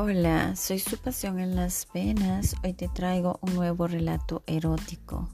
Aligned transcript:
Hola, 0.00 0.54
soy 0.54 0.78
su 0.78 0.96
pasión 0.96 1.40
en 1.40 1.56
las 1.56 1.88
venas. 1.92 2.54
Hoy 2.62 2.72
te 2.72 2.86
traigo 2.86 3.40
un 3.42 3.56
nuevo 3.56 3.88
relato 3.88 4.44
erótico. 4.46 5.28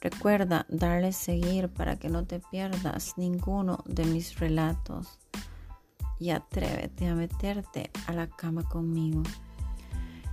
Recuerda 0.00 0.66
darle 0.68 1.12
seguir 1.12 1.68
para 1.68 1.94
que 1.94 2.08
no 2.08 2.24
te 2.24 2.40
pierdas 2.40 3.16
ninguno 3.16 3.84
de 3.86 4.04
mis 4.06 4.40
relatos. 4.40 5.20
Y 6.18 6.30
atrévete 6.30 7.06
a 7.06 7.14
meterte 7.14 7.92
a 8.08 8.12
la 8.12 8.26
cama 8.26 8.64
conmigo. 8.64 9.22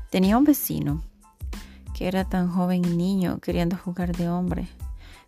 Tenía 0.09 0.39
un 0.39 0.45
vecino 0.45 1.03
que 1.93 2.07
era 2.07 2.27
tan 2.27 2.49
joven 2.51 2.83
y 2.83 2.95
niño 2.95 3.37
queriendo 3.37 3.77
jugar 3.77 4.15
de 4.15 4.29
hombre. 4.29 4.67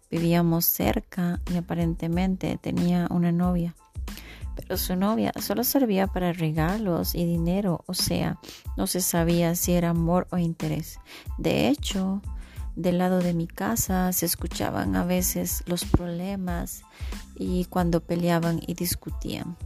Vivíamos 0.10 0.66
cerca 0.66 1.40
y 1.54 1.58
aparentemente 1.58 2.58
tenía 2.58 3.08
una 3.12 3.32
novia 3.32 3.76
pero 4.56 4.78
su 4.78 4.96
novia 4.96 5.32
solo 5.40 5.64
servía 5.64 6.08
para 6.08 6.34
regalos 6.34 7.16
y 7.16 7.26
dinero, 7.26 7.84
o 7.88 7.94
sea, 7.94 8.40
no 8.78 8.88
se 8.88 9.02
sabía 9.02 9.56
si 9.56 9.74
era 9.74 9.90
amor 9.90 10.28
o 10.32 10.38
interés. 10.38 11.00
De 11.38 11.68
hecho, 11.68 12.22
del 12.76 12.98
lado 12.98 13.20
de 13.20 13.34
mi 13.34 13.48
casa 13.48 14.12
se 14.14 14.26
escuchaban 14.26 14.96
a 14.96 15.06
veces 15.06 15.64
los 15.66 15.86
problemas 15.86 16.84
y 17.36 17.66
cuando 17.66 18.02
peleaban 18.02 18.60
y 18.66 18.74
discutían. 18.74 19.58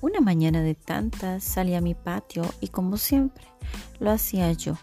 Una 0.00 0.20
mañana 0.20 0.62
de 0.62 0.74
tantas 0.74 1.44
salí 1.44 1.74
a 1.74 1.80
mi 1.80 1.94
patio 1.94 2.42
y 2.60 2.68
como 2.68 2.96
siempre 2.96 3.44
lo 3.98 4.10
hacía 4.10 4.50
yo, 4.52 4.78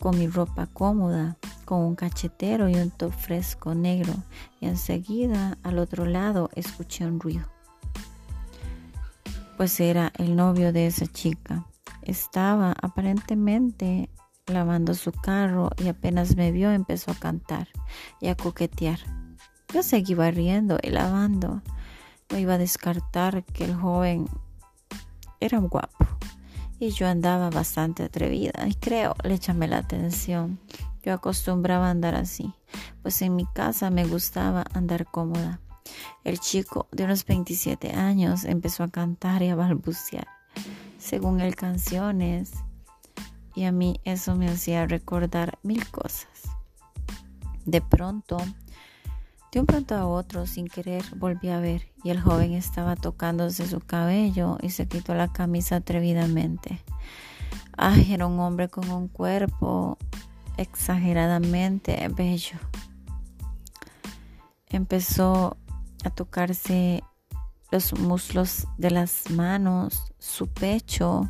con 0.00 0.18
mi 0.18 0.26
ropa 0.26 0.66
cómoda, 0.66 1.36
con 1.68 1.82
un 1.82 1.96
cachetero 1.96 2.70
y 2.70 2.76
un 2.76 2.90
top 2.90 3.12
fresco 3.12 3.74
negro 3.74 4.14
y 4.58 4.64
enseguida 4.64 5.58
al 5.62 5.78
otro 5.78 6.06
lado 6.06 6.48
escuché 6.54 7.04
un 7.04 7.20
ruido. 7.20 7.44
Pues 9.58 9.78
era 9.78 10.10
el 10.16 10.34
novio 10.34 10.72
de 10.72 10.86
esa 10.86 11.06
chica. 11.06 11.66
Estaba 12.00 12.74
aparentemente 12.80 14.08
lavando 14.46 14.94
su 14.94 15.12
carro 15.12 15.68
y 15.76 15.88
apenas 15.88 16.36
me 16.36 16.52
vio 16.52 16.70
empezó 16.70 17.10
a 17.10 17.16
cantar 17.16 17.68
y 18.18 18.28
a 18.28 18.34
coquetear. 18.34 19.00
Yo 19.70 19.82
seguí 19.82 20.14
barriendo 20.14 20.78
y 20.82 20.88
lavando. 20.88 21.60
No 22.30 22.38
iba 22.38 22.54
a 22.54 22.58
descartar 22.58 23.44
que 23.44 23.64
el 23.64 23.74
joven 23.74 24.26
era 25.38 25.58
guapo 25.58 26.06
y 26.80 26.92
yo 26.92 27.06
andaba 27.06 27.50
bastante 27.50 28.04
atrevida 28.04 28.66
y 28.66 28.74
creo 28.74 29.14
le 29.22 29.38
llamé 29.38 29.68
la 29.68 29.76
atención. 29.76 30.58
Yo 31.08 31.14
acostumbraba 31.14 31.88
andar 31.88 32.14
así, 32.14 32.52
pues 33.00 33.22
en 33.22 33.34
mi 33.34 33.46
casa 33.46 33.88
me 33.88 34.04
gustaba 34.04 34.66
andar 34.74 35.06
cómoda. 35.06 35.58
El 36.22 36.38
chico 36.38 36.86
de 36.92 37.04
unos 37.04 37.24
27 37.24 37.92
años 37.92 38.44
empezó 38.44 38.82
a 38.82 38.88
cantar 38.88 39.42
y 39.42 39.48
a 39.48 39.56
balbucear, 39.56 40.26
según 40.98 41.40
él 41.40 41.56
canciones, 41.56 42.52
y 43.54 43.64
a 43.64 43.72
mí 43.72 44.02
eso 44.04 44.36
me 44.36 44.50
hacía 44.50 44.86
recordar 44.86 45.58
mil 45.62 45.90
cosas. 45.90 46.28
De 47.64 47.80
pronto, 47.80 48.36
de 49.50 49.60
un 49.60 49.64
pronto 49.64 49.94
a 49.94 50.06
otro, 50.06 50.46
sin 50.46 50.68
querer, 50.68 51.02
volví 51.16 51.48
a 51.48 51.58
ver 51.58 51.88
y 52.04 52.10
el 52.10 52.20
joven 52.20 52.52
estaba 52.52 52.96
tocándose 52.96 53.66
su 53.66 53.80
cabello 53.80 54.58
y 54.60 54.68
se 54.68 54.86
quitó 54.86 55.14
la 55.14 55.32
camisa 55.32 55.76
atrevidamente. 55.76 56.84
Ay, 57.78 58.12
era 58.12 58.26
un 58.26 58.38
hombre 58.40 58.68
con 58.68 58.90
un 58.90 59.08
cuerpo 59.08 59.96
exageradamente 60.58 62.06
bello. 62.14 62.58
Empezó 64.66 65.56
a 66.04 66.10
tocarse 66.10 67.02
los 67.70 67.98
muslos 67.98 68.66
de 68.76 68.90
las 68.90 69.30
manos, 69.30 70.12
su 70.18 70.48
pecho, 70.48 71.28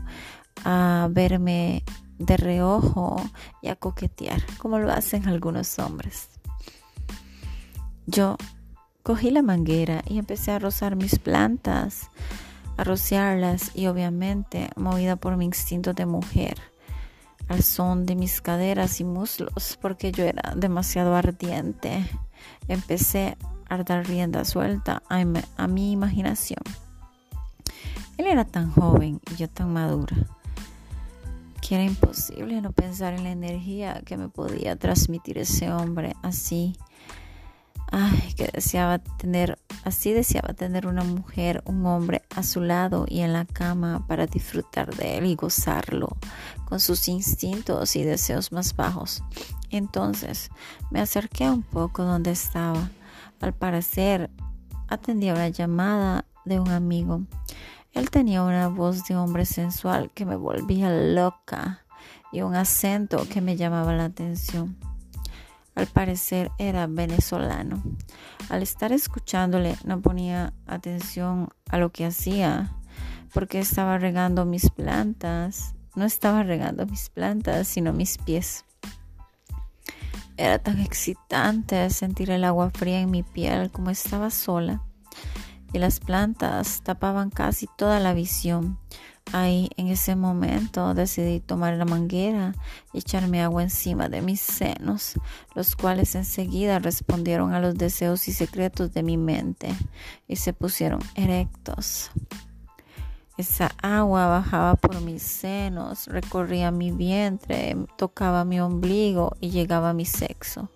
a 0.65 1.09
verme 1.11 1.85
de 2.19 2.37
reojo 2.37 3.23
y 3.63 3.69
a 3.69 3.77
coquetear, 3.77 4.43
como 4.59 4.79
lo 4.79 4.91
hacen 4.91 5.29
algunos 5.29 5.79
hombres. 5.79 6.31
Yo 8.07 8.37
cogí 9.03 9.31
la 9.31 9.43
manguera 9.43 10.03
y 10.07 10.19
empecé 10.19 10.51
a 10.51 10.59
rozar 10.59 10.97
mis 10.97 11.19
plantas, 11.19 12.11
a 12.77 12.85
rociarlas 12.85 13.77
y 13.77 13.87
obviamente 13.87 14.71
movida 14.77 15.17
por 15.17 15.37
mi 15.37 15.45
instinto 15.45 15.93
de 15.93 16.07
mujer 16.07 16.59
al 17.49 17.63
son 17.63 18.07
de 18.07 18.15
mis 18.15 18.41
caderas 18.41 19.01
y 19.01 19.05
muslos 19.05 19.79
porque 19.81 20.13
yo 20.13 20.25
era 20.25 20.55
demasiado 20.55 21.15
ardiente. 21.15 22.05
Empecé 22.69 23.37
a 23.69 23.79
dar 23.79 24.07
rienda 24.07 24.45
suelta 24.45 25.03
a, 25.09 25.67
mi 25.67 25.93
imaginación. 25.93 26.63
Él 28.17 28.27
era 28.27 28.45
tan 28.45 28.71
joven 28.71 29.21
y 29.33 29.37
yo 29.37 29.49
tan 29.49 29.73
madura 29.73 30.17
que 31.61 31.75
era 31.75 31.85
imposible 31.85 32.61
no 32.63 32.73
pensar 32.73 33.15
en 33.15 33.25
la 33.25 33.31
energía 33.31 34.03
que 34.07 34.17
me 34.17 34.29
podía 34.29 34.77
transmitir 34.77 35.39
ese 35.39 35.71
hombre 35.71 36.15
así 36.23 36.79
Ay, 37.91 38.35
que 38.37 38.49
deseaba 38.53 38.99
tener, 38.99 39.59
así 39.89 40.13
deseaba 40.13 40.55
tener 40.55 40.87
una 40.87 41.03
mujer, 41.03 41.63
un 41.67 41.85
hombre 41.87 42.23
a 42.35 42.43
su 42.43 42.61
lado 42.61 43.05
y 43.09 43.21
en 43.21 43.33
la 43.33 43.45
cama 43.45 44.07
para 44.07 44.27
disfrutar 44.27 44.95
de 44.95 45.19
él 45.19 45.27
y 45.27 45.35
gozarlo 45.35 46.17
con 46.65 46.81
sus 46.81 47.09
instintos 47.09 47.97
y 47.97 48.05
deseos 48.05 48.53
más 48.53 48.77
bajos. 48.77 49.25
Entonces 49.71 50.51
me 50.91 51.01
acerqué 51.01 51.51
un 51.51 51.63
poco 51.63 52.05
donde 52.05 52.31
estaba. 52.31 52.91
Al 53.41 53.53
parecer 53.53 54.31
atendía 54.89 55.35
una 55.35 55.49
llamada 55.49 56.25
de 56.45 56.61
un 56.61 56.71
amigo. 56.71 57.23
Él 57.93 58.11
tenía 58.11 58.43
una 58.43 58.69
voz 58.69 59.05
de 59.07 59.17
hombre 59.17 59.45
sensual 59.45 60.11
que 60.15 60.25
me 60.25 60.37
volvía 60.37 60.91
loca 60.91 61.85
y 62.33 62.43
un 62.43 62.55
acento 62.55 63.27
que 63.29 63.41
me 63.41 63.57
llamaba 63.57 63.93
la 63.95 64.05
atención. 64.05 64.77
Al 65.79 65.87
parecer 65.87 66.51
era 66.59 66.89
venezolano. 66.89 67.81
Al 68.49 68.65
estar 68.65 68.91
escuchándole 68.91 69.77
no 69.85 70.01
ponía 70.01 70.53
atención 70.67 71.51
a 71.71 71.79
lo 71.79 71.93
que 71.93 72.05
hacía 72.05 72.75
porque 73.33 73.61
estaba 73.61 73.97
regando 73.97 74.45
mis 74.45 74.71
plantas. 74.71 75.77
No 75.95 76.05
estaba 76.05 76.43
regando 76.43 76.85
mis 76.85 77.11
plantas, 77.11 77.69
sino 77.69 77.93
mis 77.93 78.19
pies. 78.19 78.65
Era 80.37 80.59
tan 80.59 80.81
excitante 80.81 81.89
sentir 81.91 82.33
el 82.33 82.43
agua 82.43 82.71
fría 82.71 82.99
en 82.99 83.13
mi 83.13 83.23
piel 83.23 83.71
como 83.71 83.91
estaba 83.91 84.31
sola 84.31 84.83
y 85.73 85.79
las 85.79 86.01
plantas 86.01 86.83
tapaban 86.83 87.31
casi 87.31 87.69
toda 87.77 88.01
la 88.01 88.15
visión. 88.15 88.79
Ahí 89.33 89.69
en 89.77 89.89
ese 89.89 90.17
momento 90.17 90.95
decidí 90.95 91.41
tomar 91.41 91.75
la 91.75 91.85
manguera 91.85 92.55
y 92.95 92.99
echarme 92.99 93.43
agua 93.43 93.63
encima 93.63 94.09
de 94.09 94.23
mis 94.23 94.41
senos, 94.41 95.15
los 95.55 95.77
cuales 95.77 96.15
enseguida 96.15 96.79
respondieron 96.79 97.53
a 97.53 97.61
los 97.61 97.77
deseos 97.77 98.27
y 98.29 98.33
secretos 98.33 98.95
de 98.95 99.03
mi 99.03 99.19
mente 99.19 99.69
y 100.27 100.37
se 100.37 100.55
pusieron 100.55 101.01
erectos. 101.15 102.11
Esa 103.37 103.71
agua 103.83 104.27
bajaba 104.27 104.75
por 104.77 105.01
mis 105.03 105.23
senos, 105.23 106.07
recorría 106.07 106.71
mi 106.71 106.91
vientre, 106.91 107.77
tocaba 107.97 108.45
mi 108.45 108.61
ombligo 108.61 109.37
y 109.41 109.51
llegaba 109.51 109.91
a 109.91 109.95
mi 109.95 110.07
sexo 110.07 110.71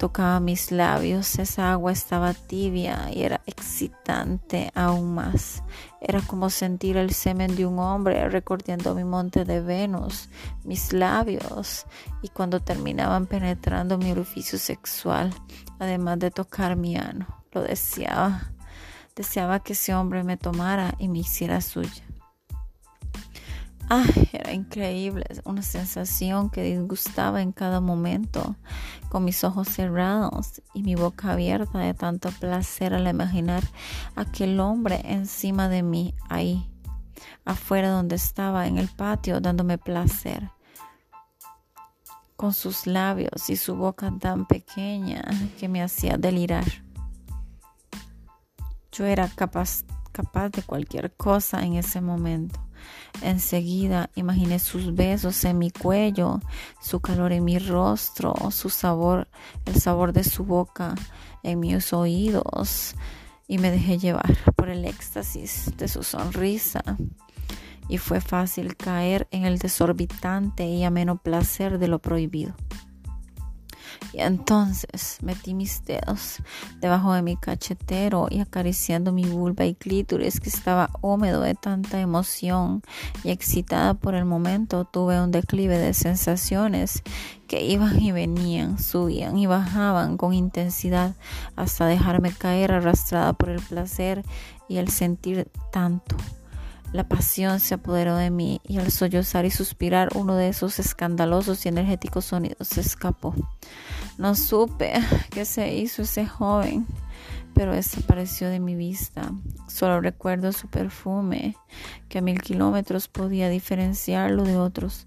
tocaba 0.00 0.40
mis 0.40 0.72
labios, 0.72 1.38
esa 1.38 1.72
agua 1.72 1.92
estaba 1.92 2.32
tibia 2.32 3.10
y 3.12 3.22
era 3.22 3.42
excitante 3.44 4.72
aún 4.74 5.14
más. 5.14 5.62
Era 6.00 6.22
como 6.22 6.48
sentir 6.48 6.96
el 6.96 7.12
semen 7.12 7.54
de 7.54 7.66
un 7.66 7.78
hombre 7.78 8.26
recorriendo 8.30 8.94
mi 8.94 9.04
monte 9.04 9.44
de 9.44 9.60
Venus, 9.60 10.30
mis 10.64 10.94
labios, 10.94 11.84
y 12.22 12.30
cuando 12.30 12.60
terminaban 12.60 13.26
penetrando 13.26 13.98
mi 13.98 14.10
orificio 14.10 14.58
sexual, 14.58 15.34
además 15.78 16.18
de 16.18 16.30
tocar 16.30 16.76
mi 16.76 16.96
ano, 16.96 17.26
lo 17.52 17.60
deseaba. 17.60 18.52
Deseaba 19.14 19.60
que 19.60 19.74
ese 19.74 19.94
hombre 19.94 20.24
me 20.24 20.38
tomara 20.38 20.94
y 20.98 21.08
me 21.08 21.18
hiciera 21.18 21.60
suya. 21.60 22.09
Era 24.32 24.52
increíble, 24.52 25.26
una 25.44 25.62
sensación 25.62 26.48
que 26.48 26.62
disgustaba 26.62 27.42
en 27.42 27.50
cada 27.50 27.80
momento, 27.80 28.54
con 29.08 29.24
mis 29.24 29.42
ojos 29.42 29.68
cerrados 29.68 30.62
y 30.74 30.84
mi 30.84 30.94
boca 30.94 31.32
abierta 31.32 31.80
de 31.80 31.92
tanto 31.92 32.30
placer 32.30 32.94
al 32.94 33.08
imaginar 33.08 33.64
aquel 34.14 34.60
hombre 34.60 35.00
encima 35.04 35.68
de 35.68 35.82
mí, 35.82 36.14
ahí, 36.28 36.70
afuera 37.44 37.90
donde 37.90 38.14
estaba, 38.14 38.68
en 38.68 38.78
el 38.78 38.86
patio, 38.86 39.40
dándome 39.40 39.76
placer, 39.76 40.50
con 42.36 42.52
sus 42.52 42.86
labios 42.86 43.50
y 43.50 43.56
su 43.56 43.74
boca 43.74 44.12
tan 44.20 44.46
pequeña 44.46 45.24
que 45.58 45.68
me 45.68 45.82
hacía 45.82 46.16
delirar. 46.16 46.64
Yo 48.92 49.04
era 49.04 49.26
capaz, 49.28 49.84
capaz 50.12 50.50
de 50.50 50.62
cualquier 50.62 51.12
cosa 51.16 51.64
en 51.64 51.74
ese 51.74 52.00
momento 52.00 52.69
Enseguida 53.22 54.10
imaginé 54.14 54.58
sus 54.58 54.94
besos 54.94 55.44
en 55.44 55.58
mi 55.58 55.70
cuello, 55.70 56.40
su 56.80 57.00
calor 57.00 57.32
en 57.32 57.44
mi 57.44 57.58
rostro, 57.58 58.34
su 58.50 58.70
sabor, 58.70 59.28
el 59.66 59.74
sabor 59.80 60.12
de 60.12 60.24
su 60.24 60.44
boca 60.44 60.94
en 61.42 61.60
mis 61.60 61.92
oídos 61.92 62.94
y 63.48 63.58
me 63.58 63.70
dejé 63.70 63.98
llevar 63.98 64.36
por 64.56 64.68
el 64.68 64.84
éxtasis 64.84 65.72
de 65.76 65.88
su 65.88 66.02
sonrisa 66.02 66.82
y 67.88 67.98
fue 67.98 68.20
fácil 68.20 68.76
caer 68.76 69.26
en 69.32 69.44
el 69.44 69.58
desorbitante 69.58 70.64
y 70.64 70.84
ameno 70.84 71.18
placer 71.18 71.78
de 71.78 71.88
lo 71.88 71.98
prohibido. 71.98 72.54
Y 74.12 74.20
entonces 74.20 75.18
metí 75.22 75.54
mis 75.54 75.84
dedos 75.84 76.38
debajo 76.80 77.12
de 77.12 77.22
mi 77.22 77.36
cachetero 77.36 78.26
y 78.30 78.40
acariciando 78.40 79.12
mi 79.12 79.24
vulva 79.24 79.66
y 79.66 79.74
clítoris 79.74 80.40
que 80.40 80.48
estaba 80.48 80.90
húmedo 81.00 81.42
de 81.42 81.54
tanta 81.54 82.00
emoción 82.00 82.82
y 83.22 83.30
excitada 83.30 83.94
por 83.94 84.14
el 84.14 84.24
momento 84.24 84.84
tuve 84.84 85.20
un 85.20 85.30
declive 85.30 85.78
de 85.78 85.94
sensaciones 85.94 87.02
que 87.46 87.64
iban 87.64 88.00
y 88.00 88.12
venían, 88.12 88.78
subían 88.78 89.36
y 89.36 89.46
bajaban 89.46 90.16
con 90.16 90.34
intensidad 90.34 91.14
hasta 91.56 91.86
dejarme 91.86 92.32
caer 92.32 92.72
arrastrada 92.72 93.32
por 93.32 93.50
el 93.50 93.60
placer 93.60 94.24
y 94.68 94.78
el 94.78 94.88
sentir 94.88 95.48
tanto. 95.72 96.16
La 96.92 97.08
pasión 97.08 97.60
se 97.60 97.74
apoderó 97.74 98.16
de 98.16 98.30
mí 98.30 98.60
y 98.66 98.78
al 98.78 98.90
sollozar 98.90 99.44
y 99.44 99.50
suspirar 99.50 100.08
uno 100.16 100.34
de 100.34 100.48
esos 100.48 100.80
escandalosos 100.80 101.64
y 101.64 101.68
energéticos 101.68 102.24
sonidos 102.24 102.66
se 102.66 102.80
escapó. 102.80 103.34
No 104.18 104.34
supe 104.34 104.94
qué 105.30 105.44
se 105.44 105.72
hizo 105.72 106.02
ese 106.02 106.26
joven, 106.26 106.86
pero 107.54 107.72
desapareció 107.72 108.48
de 108.48 108.58
mi 108.58 108.74
vista. 108.74 109.30
Solo 109.68 110.00
recuerdo 110.00 110.50
su 110.52 110.68
perfume, 110.68 111.56
que 112.08 112.18
a 112.18 112.22
mil 112.22 112.42
kilómetros 112.42 113.06
podía 113.06 113.48
diferenciarlo 113.48 114.42
de 114.42 114.56
otros. 114.56 115.06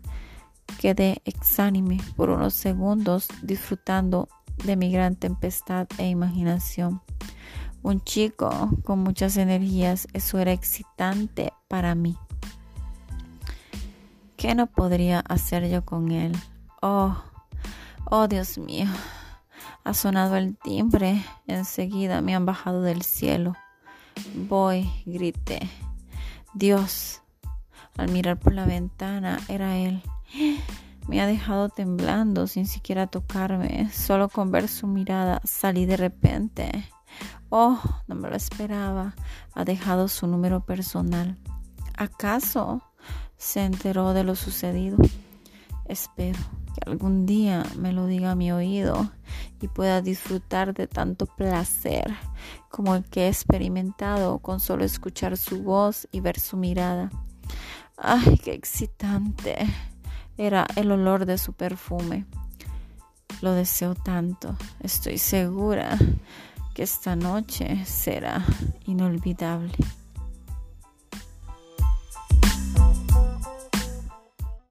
Quedé 0.80 1.22
exánime 1.26 2.00
por 2.16 2.30
unos 2.30 2.54
segundos 2.54 3.28
disfrutando 3.42 4.30
de 4.64 4.78
mi 4.78 4.90
gran 4.90 5.18
tempestad 5.18 5.88
e 5.98 6.08
imaginación. 6.08 7.02
Un 7.84 8.02
chico 8.02 8.70
con 8.86 9.00
muchas 9.00 9.36
energías, 9.36 10.08
eso 10.14 10.40
era 10.40 10.54
excitante 10.54 11.52
para 11.68 11.96
mí. 11.96 12.18
¿Qué 14.38 14.56
no 14.56 14.68
podría 14.68 15.20
hacer 15.20 15.70
yo 15.70 15.84
con 15.84 16.12
él? 16.12 16.32
Oh, 16.82 17.16
oh 18.06 18.28
Dios 18.28 18.58
mío. 18.58 18.88
Ha 19.84 19.94
sonado 19.94 20.38
el 20.38 20.58
timbre. 20.58 21.24
Enseguida 21.46 22.22
me 22.22 22.36
han 22.36 22.46
bajado 22.46 22.82
del 22.82 23.04
cielo. 23.04 23.54
Voy, 24.48 24.90
grité. 25.06 25.60
Dios. 26.54 27.22
Al 27.98 28.10
mirar 28.12 28.40
por 28.40 28.54
la 28.54 28.66
ventana 28.66 29.40
era 29.50 29.76
él. 29.78 30.02
Me 31.08 31.20
ha 31.20 31.28
dejado 31.28 31.68
temblando 31.68 32.48
sin 32.48 32.66
siquiera 32.66 33.08
tocarme. 33.08 33.90
Solo 33.92 34.30
con 34.30 34.52
ver 34.52 34.70
su 34.70 34.88
mirada 34.88 35.42
salí 35.44 35.86
de 35.86 35.98
repente. 35.98 36.90
Oh, 37.56 37.80
no 38.08 38.16
me 38.16 38.32
lo 38.32 38.36
esperaba. 38.36 39.14
Ha 39.54 39.64
dejado 39.64 40.08
su 40.08 40.26
número 40.26 40.66
personal. 40.66 41.38
¿Acaso 41.96 42.82
se 43.38 43.64
enteró 43.64 44.14
de 44.14 44.24
lo 44.24 44.34
sucedido? 44.34 44.98
Espero 45.86 46.40
que 46.74 46.90
algún 46.90 47.28
día 47.28 47.64
me 47.78 47.94
lo 47.94 48.08
diga 48.08 48.32
a 48.32 48.36
mi 48.36 48.52
oído 48.52 49.12
y 49.62 49.68
pueda 49.68 50.02
disfrutar 50.02 50.74
de 50.74 50.88
tanto 50.88 51.28
placer 51.28 52.16
como 52.70 52.96
el 52.96 53.04
que 53.04 53.26
he 53.26 53.28
experimentado 53.28 54.40
con 54.40 54.60
solo 54.60 54.84
escuchar 54.84 55.38
su 55.38 55.62
voz 55.62 56.08
y 56.12 56.22
ver 56.22 56.40
su 56.40 56.58
mirada. 56.58 57.12
¡Ay, 57.98 58.40
qué 58.44 58.56
excitante! 58.56 59.58
Era 60.38 60.66
el 60.76 60.92
olor 60.92 61.28
de 61.28 61.38
su 61.38 61.54
perfume. 61.54 62.26
Lo 63.42 63.52
deseo 63.52 63.94
tanto. 63.94 64.58
Estoy 64.80 65.20
segura 65.20 66.00
que 66.74 66.84
esta 66.84 67.16
noche 67.16 67.86
será 67.86 68.44
inolvidable. 68.88 69.72